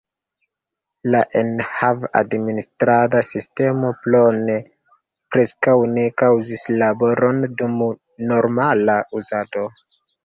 [1.15, 4.55] La enhav-administrada sistemo Plone
[5.35, 7.77] preskaŭ ne kaŭzis laboron dum
[8.33, 9.69] normala uzado.